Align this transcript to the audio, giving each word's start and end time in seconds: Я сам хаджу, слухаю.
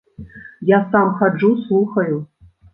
Я 0.69 0.79
сам 0.95 1.13
хаджу, 1.21 1.53
слухаю. 1.69 2.27